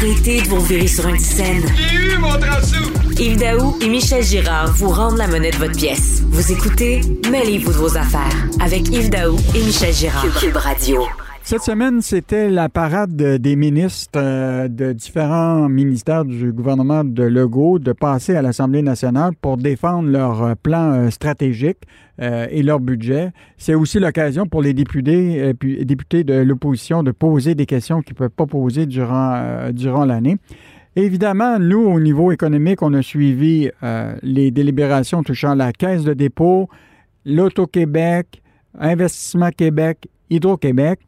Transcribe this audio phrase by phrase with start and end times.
[0.00, 1.64] Arrêtez de vous virer sur une scène.
[1.76, 2.28] J'ai eu mon
[3.18, 6.22] Yves Daou et Michel Girard vous rendent la monnaie de votre pièce.
[6.30, 10.24] Vous écoutez Mêlez-vous de vos affaires avec Yves Daou et Michel Girard.
[10.38, 11.04] Cube Radio.
[11.48, 17.78] Cette semaine, c'était la parade des ministres euh, de différents ministères du gouvernement de Legault
[17.78, 21.78] de passer à l'Assemblée nationale pour défendre leur euh, plan euh, stratégique
[22.20, 23.30] et leur budget.
[23.56, 28.18] C'est aussi l'occasion pour les députés, députés de l'opposition de poser des questions qu'ils ne
[28.18, 30.36] peuvent pas poser durant, durant l'année.
[30.96, 33.70] Évidemment, nous, au niveau économique, on a suivi
[34.22, 36.68] les délibérations touchant la Caisse de dépôt,
[37.24, 38.42] l'Auto-Québec,
[38.76, 40.98] Investissement Québec, Hydro-Québec.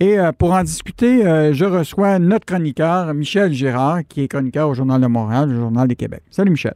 [0.00, 4.68] Et euh, pour en discuter, euh, je reçois notre chroniqueur, Michel Girard, qui est chroniqueur
[4.68, 6.22] au Journal de Montréal, le Journal du Québec.
[6.30, 6.74] Salut, Michel.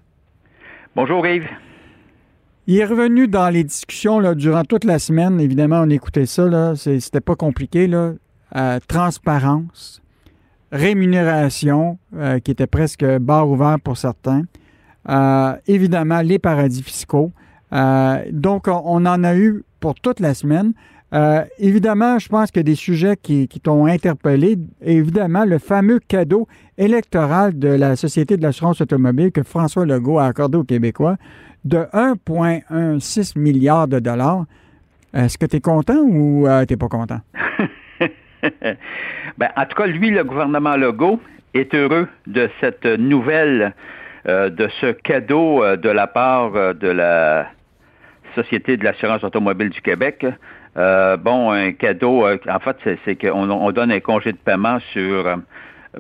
[0.95, 1.49] Bonjour, Yves.
[2.69, 5.41] Il est revenu dans les discussions là, durant toute la semaine.
[5.41, 6.77] Évidemment, on écoutait ça.
[6.77, 7.87] C'était pas compliqué.
[7.87, 8.13] Là.
[8.55, 10.01] Euh, transparence,
[10.71, 11.99] rémunération,
[12.45, 14.45] qui était presque barre ouvert pour certains.
[15.67, 17.33] évidemment, les paradis fiscaux.
[17.73, 20.73] donc, on en a eu pour toute la semaine.
[21.15, 24.57] Euh, évidemment, je pense qu'il y a des sujets qui, t'ont interpellé.
[24.83, 30.27] Évidemment, le fameux cadeau électoral de la Société de l'assurance automobile que François Legault a
[30.27, 31.17] accordé aux Québécois
[31.65, 34.45] de 1,16 milliard de dollars.
[35.15, 37.21] Est-ce que tu es content ou euh, tu n'es pas content?
[39.39, 41.21] ben, en tout cas, lui, le gouvernement Legault
[41.55, 43.75] est heureux de cette nouvelle,
[44.29, 47.49] euh, de ce cadeau de la part de la
[48.35, 50.27] Société de l'assurance automobile du Québec.
[50.79, 54.79] Euh, bon, un cadeau, euh, en fait, c'est qu'on on donne un congé de paiement
[54.93, 55.37] sur euh,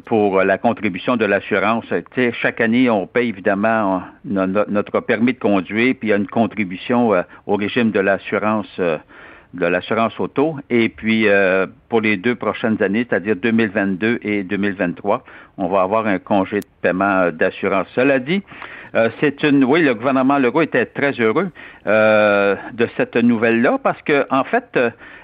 [0.04, 1.84] pour la contribution de l'assurance.
[2.40, 7.10] Chaque année, on paye évidemment notre permis de conduire, puis il y a une contribution
[7.46, 8.68] au régime de l'assurance
[9.54, 10.56] de l'assurance auto.
[10.70, 11.26] Et puis,
[11.88, 15.24] pour les deux prochaines années, c'est-à-dire 2022 et 2023,
[15.56, 17.86] on va avoir un congé de paiement d'assurance.
[17.94, 18.42] Cela dit,
[18.94, 21.50] euh, c'est une, oui, le gouvernement Legault était très heureux
[21.86, 24.78] euh, de cette nouvelle-là parce que, en fait,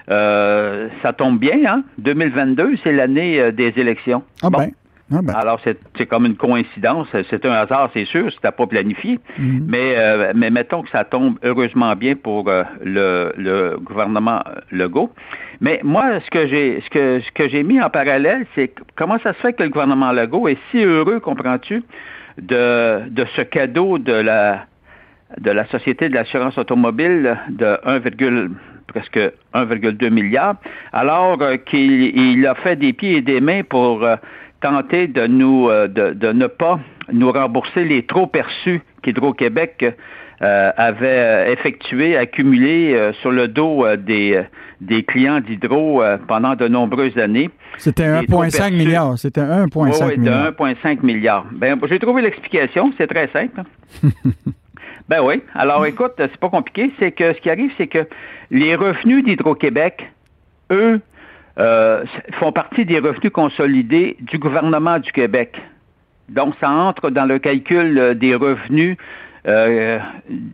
[0.09, 1.57] euh, ça tombe bien.
[1.65, 1.83] Hein?
[1.97, 4.23] 2022, c'est l'année des élections.
[4.43, 4.69] Ah ben.
[5.11, 5.33] Ah ben.
[5.35, 7.07] Alors, c'est comme une coïncidence.
[7.29, 9.19] C'est un hasard, c'est sûr, c'était pas planifié.
[9.37, 9.65] Mhm.
[9.67, 12.49] mais, mais mettons que ça tombe heureusement bien pour
[12.83, 15.11] le, le, gouvernement Legault.
[15.61, 19.19] Mais moi, ce que j'ai ce que, ce que j'ai mis en parallèle, c'est comment
[19.19, 21.83] ça se fait que le gouvernement Legault est si heureux, comprends-tu,
[22.41, 24.65] de, de ce cadeau de la,
[25.39, 27.99] de la Société de l'assurance automobile de 1,
[28.87, 29.19] presque
[29.53, 30.55] 1,2 milliard,
[30.93, 34.05] alors euh, qu'il a fait des pieds et des mains pour
[34.65, 36.79] tenter de nous euh, de, de, ne pas
[37.13, 39.95] nous rembourser les trop perçus qu'Hydro-Québec
[40.41, 44.41] euh, avait euh, effectué, accumulé euh, sur le dos des,
[44.81, 47.51] des clients d'Hydro pendant de nombreuses années.
[47.77, 49.17] C'était 1,5 milliard.
[49.19, 50.51] C'était 1,5 oui, milliard.
[50.51, 51.45] 1,5 milliard.
[51.51, 52.91] Ben, j'ai trouvé l'explication.
[52.97, 53.61] C'est très simple.
[55.07, 55.41] ben oui.
[55.53, 56.91] Alors, écoute, c'est pas compliqué.
[56.99, 58.07] C'est que ce qui arrive, c'est que
[58.49, 60.11] les revenus d'Hydro-Québec,
[60.71, 60.99] eux,
[61.57, 65.55] font partie des revenus consolidés du gouvernement du Québec.
[66.29, 68.97] Donc, ça entre dans le calcul des revenus
[69.47, 69.99] euh,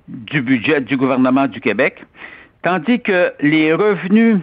[0.09, 2.03] du budget du gouvernement du Québec,
[2.62, 4.39] tandis que les revenus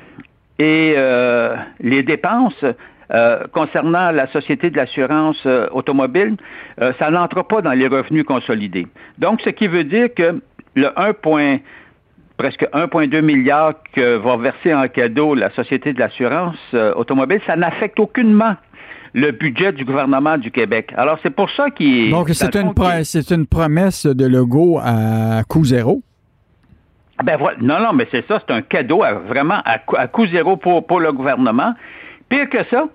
[0.58, 2.64] et euh, les dépenses
[3.10, 6.36] euh, concernant la Société de l'assurance automobile,
[6.98, 8.86] ça n'entre pas dans les revenus consolidés.
[9.19, 10.40] Donc, ce qui veut dire que
[10.75, 11.12] le 1,
[12.38, 16.56] presque 1,2 milliard que va verser en cadeau la Société de l'assurance
[16.97, 18.54] automobile, ça n'affecte aucunement
[19.15, 20.93] le budget du gouvernement du Québec.
[20.97, 22.10] Alors, c'est pour ça qu'il...
[22.10, 22.72] Donc, c'est une,
[23.04, 26.03] c'est une promesse de Legault à coût zéro?
[27.25, 27.56] Ben voilà.
[27.60, 31.00] Non, non, mais c'est ça, c'est un cadeau vraiment à, à coût zéro pour, pour
[31.00, 31.75] le gouvernement.
[32.28, 32.87] Pire que ça,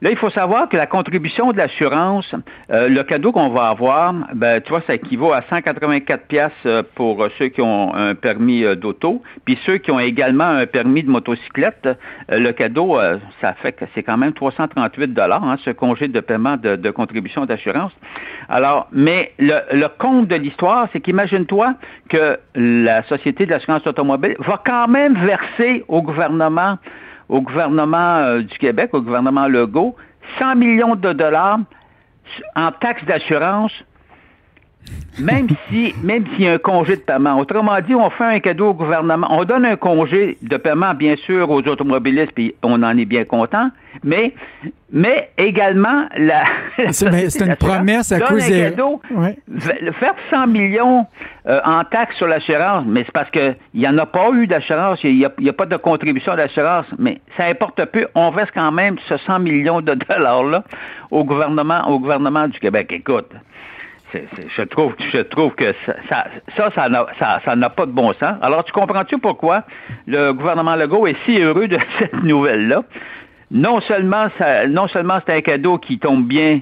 [0.00, 2.32] Là, il faut savoir que la contribution de l'assurance,
[2.70, 6.82] euh, le cadeau qu'on va avoir, ben, tu vois, ça équivaut à 184 pièces euh,
[6.94, 11.02] pour ceux qui ont un permis euh, d'auto, puis ceux qui ont également un permis
[11.02, 11.88] de motocyclette.
[12.28, 12.98] le cadeau,
[13.40, 17.44] ça fait que c'est quand même 338 dollars, hein, ce congé de paiement de, contribution
[17.44, 17.92] d'assurance.
[18.48, 21.74] Alors, mais le, le compte de l'histoire, c'est qu'imagine-toi
[22.08, 26.78] que la Société de l'assurance automobile va quand même verser au gouvernement
[27.28, 29.96] au gouvernement euh, du Québec, au gouvernement Legault,
[30.38, 31.60] 100 millions de dollars
[32.56, 33.72] en taxes d'assurance
[35.18, 37.38] même si même s'il y a un congé de paiement.
[37.38, 39.26] Autrement dit, on fait un cadeau au gouvernement.
[39.30, 43.24] On donne un congé de paiement, bien sûr, aux automobilistes, puis on en est bien
[43.24, 43.70] content,
[44.04, 44.34] mais
[44.90, 46.44] mais également la.
[46.92, 48.70] C'est une promesse à cause des.
[48.70, 49.00] cadeau,
[49.98, 51.06] Faire 100 millions
[51.46, 55.00] euh, en taxes sur l'assurance, mais c'est parce qu'il n'y en a pas eu d'assurance,
[55.04, 58.06] il n'y a, pas de contribution d'assurance, mais ça importe peu.
[58.14, 60.64] On verse quand même ce 100 millions de dollars-là
[61.10, 62.90] au gouvernement, au gouvernement du Québec.
[62.90, 63.30] Écoute,
[64.12, 64.94] je trouve,
[65.54, 66.26] que ça,
[66.74, 66.88] ça,
[67.56, 68.34] n'a, pas de bon sens.
[68.42, 69.64] Alors, tu comprends-tu pourquoi
[70.06, 72.84] le gouvernement Legault est si heureux de cette nouvelle-là?
[73.50, 74.28] Non seulement,
[74.68, 76.60] non seulement c'est un cadeau qui tombe bien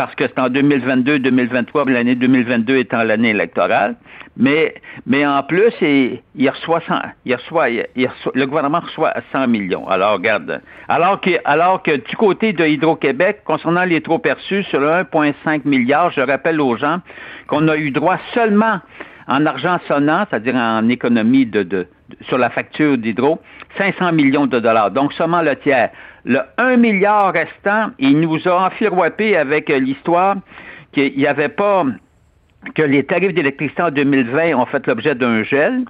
[0.00, 3.96] parce que c'est en 2022-2023, l'année 2022 étant l'année électorale,
[4.34, 4.72] mais,
[5.04, 6.80] mais en plus, il, reçoit,
[7.26, 9.86] il, reçoit, le gouvernement reçoit 100 millions.
[9.88, 14.80] Alors, regarde, alors que, alors que du côté de Hydro-Québec, concernant les trop perçus sur
[14.80, 17.00] 1,5 milliard, je rappelle aux gens
[17.46, 18.80] qu'on a eu droit seulement
[19.28, 21.86] en argent sonnant, c'est-à-dire en économie de,
[22.22, 23.38] sur la facture d'Hydro,
[23.76, 25.90] 500 millions de dollars, donc seulement le tiers.
[26.24, 30.36] Le 1 milliard restant, il nous a enfiroipé avec l'histoire
[30.92, 31.84] qu'il n'y avait pas
[32.74, 35.84] que les tarifs d'électricité en 2020 ont fait l'objet d'un gel.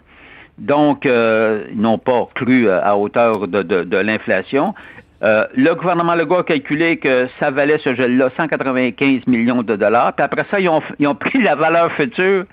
[0.58, 4.74] Donc, euh, ils n'ont pas cru euh, à hauteur de, l'inflation.
[5.22, 10.12] Euh, le gouvernement Legault a calculé que ça valait ce gel-là 195 millions de dollars.
[10.14, 12.44] Puis après ça, ils ont, pris la valeur future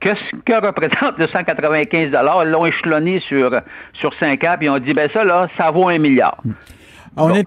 [0.00, 3.50] que ce que représente le 195 dollars, ils l'ont échelonné sur,
[3.94, 6.42] sur 5 ans, puis ils ont dit, ben ça, là, ça vaut un milliard.
[7.18, 7.46] On, est,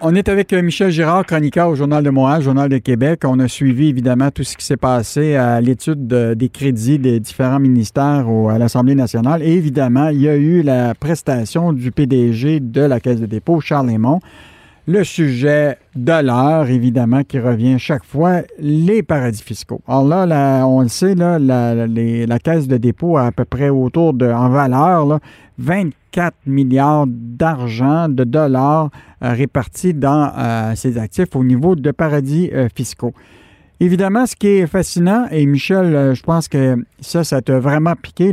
[0.00, 3.22] on, est, avec euh, Michel Girard, chroniqueur au Journal de Montréal, Journal de Québec.
[3.24, 7.58] On a suivi évidemment tout ce qui s'est passé à l'étude des crédits des différents
[7.58, 9.42] ministères à l'Assemblée nationale.
[9.42, 13.60] Et évidemment, il y a eu la prestation du PDG de la Caisse de dépôt,
[13.60, 14.20] Charles Lemont.
[14.86, 19.82] Le sujet de l'heure, évidemment, qui revient chaque fois, les paradis fiscaux.
[19.86, 24.14] Alors là, on le sait, là, la, caisse de dépôt a à peu près autour
[24.14, 25.20] de, en valeur,
[25.58, 28.90] 24 milliards d'argent, de dollars
[29.22, 33.12] euh, répartis dans euh, ses actifs au niveau de paradis euh, fiscaux.
[33.80, 38.32] Évidemment, ce qui est fascinant, et Michel, je pense que ça, ça t'a vraiment piqué,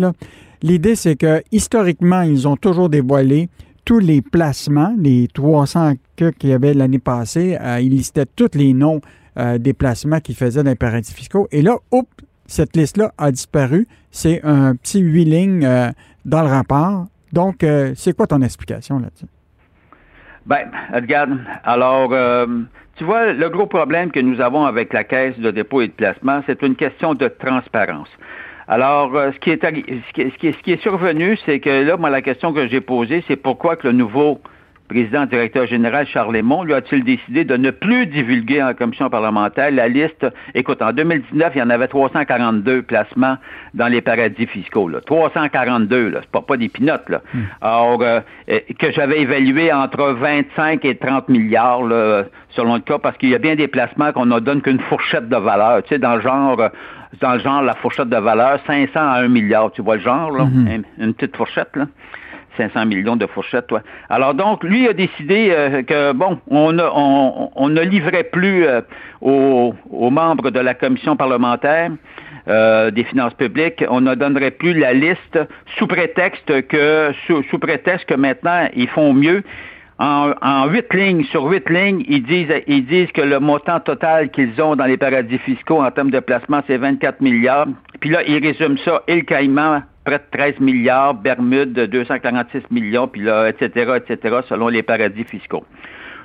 [0.63, 3.47] L'idée, c'est que historiquement, ils ont toujours dévoilé
[3.87, 8.73] tous les placements, les 300 qu'il y avait l'année passée, euh, il listait tous les
[8.73, 8.99] noms
[9.39, 11.47] euh, des placements qu'ils faisaient dans les paradis fiscaux.
[11.53, 12.09] Et là, oups,
[12.47, 13.87] cette liste-là a disparu.
[14.11, 15.87] C'est un petit huit lignes euh,
[16.25, 17.05] dans le rapport.
[17.31, 19.25] Donc, c'est quoi ton explication là-dessus?
[20.45, 22.09] Ben, regarde, alors,
[22.95, 25.93] tu vois, le gros problème que nous avons avec la caisse de dépôt et de
[25.93, 28.07] placement, c'est une question de transparence.
[28.69, 31.95] Alors, euh, ce, qui est, ce, qui est, ce, qui est, survenu, c'est que là,
[31.95, 34.41] moi, la question que j'ai posée, c'est pourquoi que le nouveau
[34.87, 39.71] président directeur général Charles Lemont, lui a-t-il décidé de ne plus divulguer en commission parlementaire
[39.71, 40.25] la liste?
[40.55, 43.37] Écoute, en 2019, il y en avait 342 placements
[43.73, 44.87] dans les paradis fiscaux.
[44.87, 44.99] Là.
[45.05, 47.09] 342, là, c'est pas, pas des pinottes.
[47.09, 47.21] Là.
[47.33, 47.41] Hmm.
[47.61, 48.21] Alors, euh,
[48.79, 53.35] que j'avais évalué entre 25 et 30 milliards, là, selon le cas, parce qu'il y
[53.35, 55.83] a bien des placements qu'on ne donne qu'une fourchette de valeur.
[55.83, 56.57] Tu sais, dans le genre,
[57.21, 59.71] dans le genre, la fourchette de valeur, 500 à 1 milliard.
[59.71, 60.45] Tu vois le genre, là?
[60.45, 60.83] Mhm.
[60.99, 61.85] une, petite fourchette, là.
[62.57, 63.81] 500 millions de fourchettes, toi.
[64.09, 66.71] Alors donc, lui a décidé euh, que, bon, on,
[67.69, 68.81] ne livrait plus euh,
[69.21, 69.73] aux,
[70.09, 71.91] membres de la commission parlementaire
[72.47, 75.39] euh, des finances publiques, on ne donnerait plus la liste
[75.77, 79.43] sous prétexte que, maintenant, ils font mieux
[79.99, 84.61] en, huit lignes, sur huit lignes, ils disent, ils disent que le montant total qu'ils
[84.61, 87.67] ont dans les paradis fiscaux en termes de placement, c'est 24 milliards.
[87.99, 93.21] Puis là, ils résument ça, île Caïman, près de 13 milliards, Bermude, 246 millions, puis
[93.23, 95.65] là, etc., etc., selon les paradis fiscaux.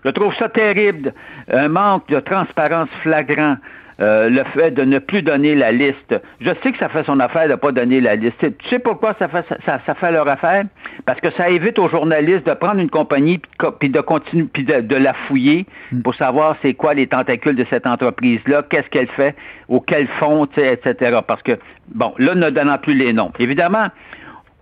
[0.04, 1.12] Je trouve ça terrible,
[1.50, 3.56] un manque de transparence flagrant
[4.02, 6.20] euh, le fait de ne plus donner la liste.
[6.40, 8.36] Je sais que ça fait son affaire de ne pas donner la liste.
[8.40, 10.64] Tu sais pourquoi ça fait, ça, fait leur affaire?
[11.06, 13.40] Parce que ça évite aux journalistes de prendre une compagnie
[13.78, 16.02] puis de continuer puis de, la fouiller hmm.
[16.02, 19.36] pour savoir c'est quoi les tentacules de cette entreprise-là, qu'est-ce qu'elle fait,
[19.68, 21.20] auquel fond, etc.
[21.24, 21.52] Parce que,
[21.94, 23.30] bon, là, ne donnant plus les noms.
[23.38, 23.86] Évidemment,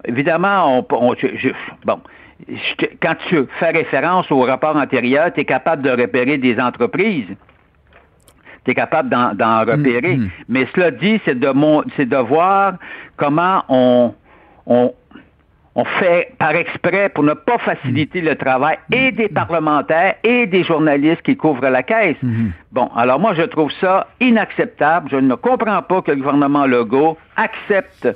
[0.05, 1.15] évidemment, on,
[1.87, 2.01] bon,
[3.01, 7.37] quand tu fais référence au rapport antérieur, tu es capable de repérer des entreprises
[8.65, 10.17] tu es capable d'en repérer.
[10.17, 10.31] Mm, mm.
[10.49, 12.75] Mais cela dit, c'est de, voir
[13.17, 14.15] comment on,
[14.67, 14.93] on,
[15.75, 20.65] on fait par exprès pour ne pas faciliter le travail et des parlementaires et des
[20.65, 22.17] journalistes qui couvrent la caisse.
[22.23, 25.09] Mm, bon, alors moi, je trouve ça inacceptable.
[25.11, 28.09] Je ne comprends pas que le gouvernement Legault accepte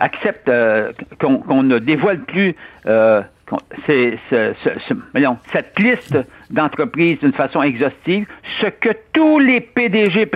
[0.00, 2.54] accepte euh, qu'on ne dévoile plus
[2.86, 3.22] euh,
[5.52, 6.16] cette liste
[6.50, 8.26] d'entreprises d'une façon exhaustive,
[8.60, 10.28] ce que tous les PDG,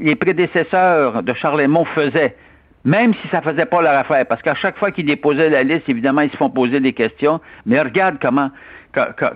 [0.00, 2.34] les prédécesseurs de Charles faisaient,
[2.84, 5.88] même si ça faisait pas leur affaire, parce qu'à chaque fois qu'ils déposaient la liste,
[5.88, 8.50] évidemment, ils se font poser des questions, mais regarde comment,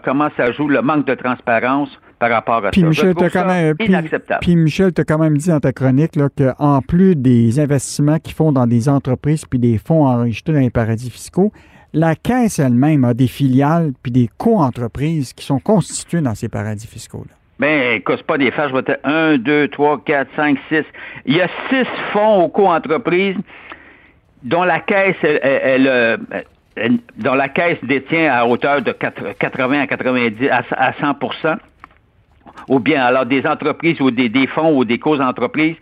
[0.05, 2.87] comment ça joue le manque de transparence par rapport à puis ça.
[2.87, 4.41] Michel, quand même, inacceptable.
[4.41, 8.35] Puis, Michel, tu as quand même dit dans ta chronique qu'en plus des investissements qu'ils
[8.35, 11.53] font dans des entreprises puis des fonds enregistrés dans les paradis fiscaux,
[11.92, 16.87] la Caisse elle-même a des filiales puis des co-entreprises qui sont constituées dans ces paradis
[16.87, 17.34] fiscaux-là.
[17.58, 18.92] Ben, écoute, pas des faire, je vais te...
[19.04, 20.82] 1, 2, 3, 4, 5, 6.
[21.26, 23.37] Il y a six fonds aux co-entreprises
[24.42, 26.16] dont la Caisse, elle, euh,
[27.18, 31.14] dont la Caisse détient à hauteur de 80 à 90 à 100
[32.68, 35.76] ou bien alors des entreprises ou des, fonds ou des causes entreprises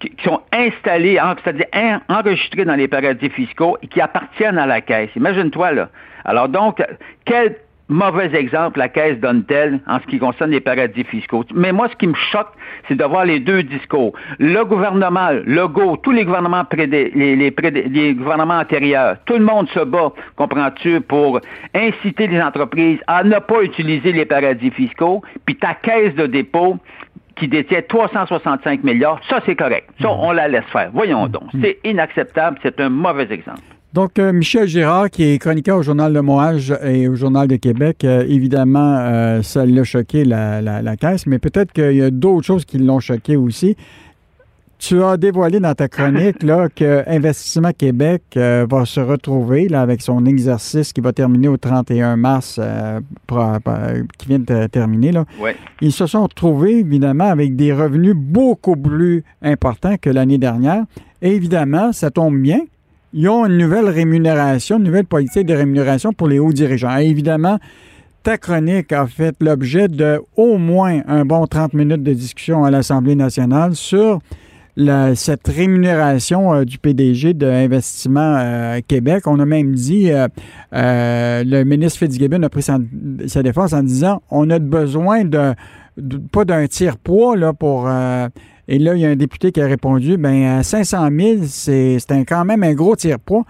[0.00, 5.10] qui, sont installées, c'est-à-dire enregistrées dans les paradis fiscaux et qui appartiennent à la caisse.
[5.16, 5.88] Imagine-toi là.
[6.24, 6.82] Alors donc,
[7.24, 7.56] quel
[7.88, 11.44] mauvais exemple la Caisse donne-t-elle en ce qui concerne les paradis fiscaux.
[11.54, 12.52] Mais moi, ce qui me choque,
[12.88, 14.12] c'est de voir les deux discours.
[14.38, 19.80] Le gouvernement, le GO, tous les gouvernements les, les, gouvernements antérieurs, tout le monde se
[19.80, 21.40] bat, comprends-tu, pour
[21.74, 26.76] inciter les entreprises à ne pas utiliser les paradis fiscaux, puis ta caisse de dépôt
[27.36, 29.88] qui détient 365 milliards, ça c'est correct.
[30.00, 30.90] Ça, on la laisse faire.
[30.92, 31.44] Voyons donc.
[31.60, 33.60] C'est inacceptable, c'est un mauvais exemple.
[33.96, 37.56] Donc, euh, Michel Girard, qui est chroniqueur au Journal Le Moage et au Journal de
[37.56, 42.44] Québec, euh, évidemment, euh, ça l'a choqué, la, caisse, mais peut-être qu'il y a d'autres
[42.44, 43.74] choses qui l'ont choqué aussi.
[44.78, 50.02] Tu as dévoilé dans ta chronique là, que Investissement Québec va se retrouver là, avec
[50.02, 52.60] son exercice qui va terminer au 31 mars,
[54.18, 55.12] qui vient de terminer.
[55.12, 55.24] Là.
[55.80, 60.84] Ils se sont retrouvés, évidemment, avec des revenus beaucoup plus importants que l'année dernière.
[61.22, 62.60] Et évidemment, ça tombe bien
[63.18, 66.98] ils ont une nouvelle rémunération, une nouvelle politique de rémunération pour les hauts dirigeants.
[66.98, 67.58] évidemment,
[68.22, 72.70] ta chronique a fait l'objet de au moins un bon 30 minutes de discussion à
[72.70, 74.18] l'Assemblée nationale sur
[75.14, 79.26] cette rémunération euh, du PDG d'Investissement euh, Québec.
[79.26, 80.28] On a même dit, euh,
[81.42, 82.78] le ministre Fitzgibbon a pris sa,
[83.42, 85.54] défense en disant on a besoin de,
[86.32, 87.88] pas d'un tiers-poids là, pour
[88.68, 92.44] et là, il y a un député qui a répondu, ben 500 000, c'est quand
[92.44, 93.44] même un gros tire-poids.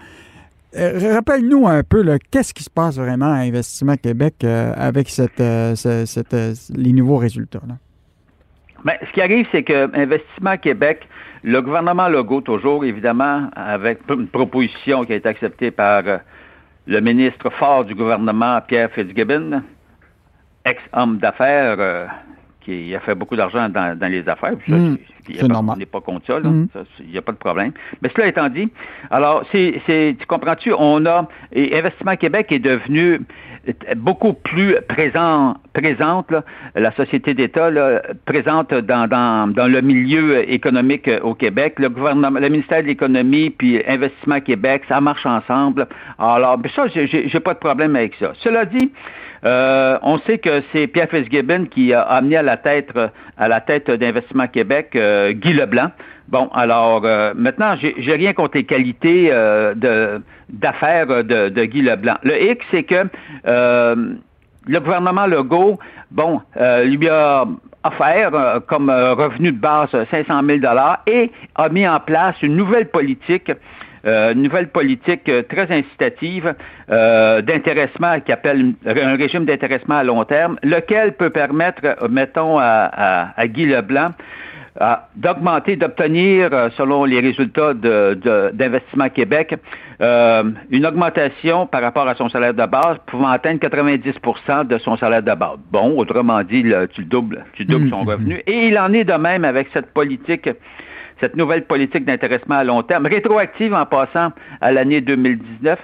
[0.75, 5.07] Euh, rappelle-nous un peu, qu'est-ce qui se passe vraiment à Investissement Québec euh, avec
[5.39, 5.73] euh,
[6.75, 7.61] les nouveaux résultats?
[8.85, 11.07] Bien, ce qui arrive, c'est que Investissement Québec,
[11.43, 16.03] le gouvernement Legault, toujours, évidemment, avec une proposition qui a été acceptée par
[16.85, 19.63] le ministre fort du gouvernement, Pierre Fitzgibbon,
[20.65, 22.09] ex-homme d'affaires
[22.67, 24.55] qui a fait beaucoup d'argent dans, les affaires.
[24.67, 24.95] Hmm.
[25.39, 26.67] On n'est pas contre ça, hmm.
[26.99, 27.71] il n'y a pas de problème.
[28.01, 28.69] Mais cela étant dit,
[29.09, 33.21] alors, c'est, tu comprends-tu, on a, et Investissement Québec est devenu
[33.95, 36.33] beaucoup plus présent, présente,
[36.75, 37.69] la société d'État,
[38.25, 41.75] présente dans, dans, le milieu économique au Québec.
[41.77, 45.87] Le gouvernement, le ministère de l'Économie puis Investissement Québec, ça marche ensemble.
[46.19, 48.31] Alors, ça, j'ai, j'ai pas de problème avec ça.
[48.35, 48.91] Cela dit,
[49.45, 52.89] euh, on sait que c'est Pierre Fitzgibbon qui a amené à la tête
[53.37, 55.91] à la tête d'Investissement Québec euh, Guy Leblanc.
[56.27, 62.17] Bon, alors euh, maintenant, j'ai rien contre les qualités de d'affaires de, Guy Leblanc.
[62.23, 63.07] Le X, c'est que
[63.45, 65.79] le gouvernement Legault,
[66.11, 66.41] bon,
[66.83, 67.45] lui a
[67.83, 72.89] offert comme revenu de base 500 000 dollars et a mis en place une nouvelle
[72.89, 73.51] politique
[74.07, 76.55] euh, une nouvelle politique euh, très incitative
[76.89, 83.33] euh, d'intéressement qui appelle un régime d'intéressement à long terme, lequel peut permettre, mettons, à,
[83.47, 84.11] Guy Leblanc
[85.15, 89.55] d'augmenter, d'obtenir, selon les résultats d'Investissement Québec,
[89.99, 95.23] une augmentation par rapport à son salaire de base pouvant atteindre 90% de son salaire
[95.23, 95.57] de base.
[95.71, 98.35] Bon, autrement dit, tu doubles, tu doubles son mmh, mmh, revenu.
[98.35, 98.51] Mmh.
[98.51, 100.47] Et il en est de même avec cette politique
[101.19, 104.31] cette nouvelle politique d'intéressement à long terme, rétroactive en passant
[104.61, 105.79] à l'année 2019.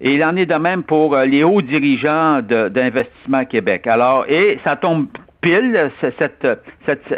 [0.00, 3.86] Et il en est de même pour euh, les hauts dirigeants d'Investissement Québec.
[3.86, 5.08] Alors, et ça tombe
[5.40, 6.46] pile, cette,
[6.86, 7.14] cette,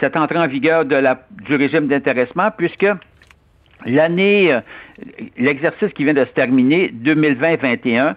[0.00, 2.86] cette entrée en vigueur de la, du régime d'intéressement, puisque
[3.84, 4.60] l'année, euh,
[5.38, 8.14] l'exercice qui vient de se terminer, 2020-21,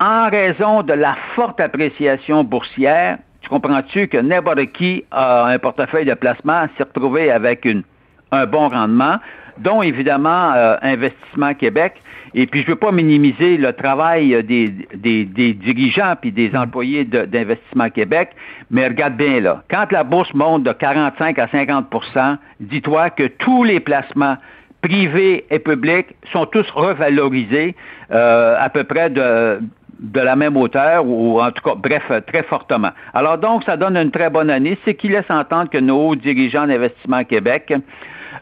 [0.00, 3.18] en raison de la forte appréciation boursière,
[3.54, 7.84] comprends-tu que n'importe qui a un portefeuille de placement s'est retrouvé avec une,
[8.32, 9.18] un bon rendement,
[9.58, 11.94] dont évidemment euh, Investissement Québec?
[12.34, 17.04] Et puis je ne veux pas minimiser le travail des, des, dirigeants puis des employés
[17.04, 18.30] d'Investissement Québec,
[18.72, 23.62] mais regarde bien là, quand la bourse monte de 45 à 50% dis-toi que tous
[23.62, 24.36] les placements
[24.84, 27.74] privés et publics, sont tous revalorisés
[28.10, 29.60] euh, à peu près de,
[29.98, 32.90] de la même hauteur, ou en tout cas, bref, très fortement.
[33.14, 36.66] Alors donc, ça donne une très bonne année, ce qui laisse entendre que nos dirigeants
[36.66, 37.72] d'investissement Québec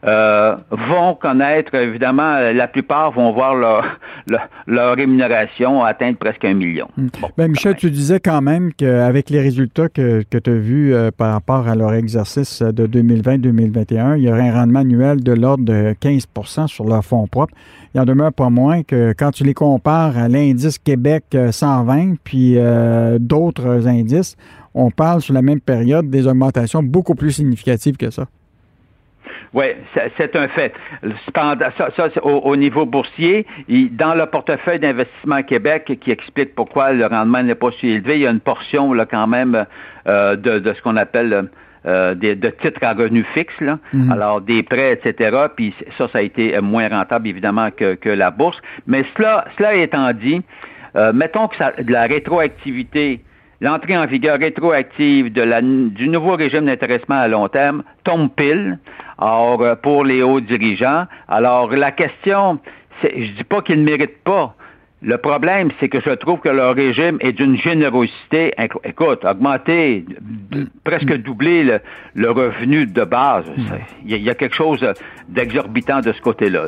[0.04, 3.84] euh, vont connaître, évidemment, la plupart vont voir leur,
[4.66, 6.88] leur, rémunération atteindre presque un million.
[6.96, 7.08] Hmm.
[7.36, 11.10] Ben, Michel, tu disais quand même qu'avec les résultats que, que tu as vus euh,
[11.16, 15.64] par rapport à leur exercice de 2020-2021, il y aurait un rendement annuel de l'ordre
[15.64, 17.54] de 15% sur leur fonds propres.
[17.94, 22.14] Il en demeure pas moins que quand tu les compares à l'indice Québec 120 euh,
[22.24, 22.58] puis
[23.20, 24.36] d'autres indices,
[24.74, 28.26] on parle sur la même période des augmentations beaucoup plus significatives que ça.
[29.54, 29.66] Oui,
[30.16, 30.72] c'est un fait.
[31.34, 33.46] ça, au, niveau boursier,
[33.90, 38.22] dans le portefeuille d'investissement Québec qui explique pourquoi le rendement n'est pas si élevé, il
[38.22, 39.66] y a une portion là, quand même
[40.08, 41.50] euh, de, ce qu'on appelle
[41.84, 43.78] euh, des, de titres à revenus fixes, là.
[43.92, 44.10] Mhm.
[44.10, 45.36] alors des prêts, etc.
[45.54, 48.58] Puis ça, ça a été moins rentable, évidemment, que, que la bourse.
[48.86, 50.40] Mais cela, cela étant dit,
[50.96, 53.20] euh, mettons que ça, de la rétroactivité
[53.62, 58.78] l'entrée en vigueur rétroactive du nouveau régime d'intéressement à long terme tombe pile
[59.22, 61.06] euh, pour les hauts dirigeants.
[61.28, 62.58] Alors, la question,
[63.04, 64.54] je dis pas qu'ils ne méritent pas,
[65.04, 68.54] le problème, c'est que je trouve que leur régime est d'une générosité.
[68.84, 70.04] Écoute, augmenter,
[70.84, 71.80] presque doubler
[72.14, 73.44] le, revenu de base,
[74.06, 74.86] il y, a quelque chose
[75.28, 76.66] d'exorbitant de ce côté-là.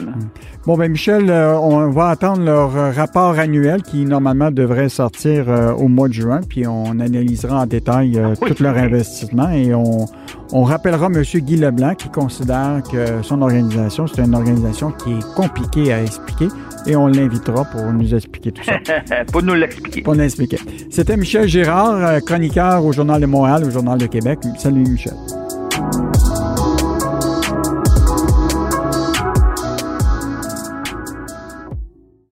[0.67, 5.73] Bon, ben Michel, euh, on va attendre leur rapport annuel qui normalement devrait sortir euh,
[5.73, 10.07] au mois de juin, puis on analysera en détail euh, tout leur investissement et on,
[10.54, 11.23] on rappellera M.
[11.23, 16.46] Guy Leblanc qui considère que son organisation, c'est une organisation qui est compliquée à expliquer
[16.87, 18.78] et on l'invitera pour nous expliquer tout ça.
[19.32, 20.02] pour nous l'expliquer.
[20.02, 20.58] Pour nous expliquer.
[20.90, 24.38] C'était Michel Girard, chroniqueur au Journal de Montréal, au Journal de Québec.
[24.56, 25.14] Salut Michel.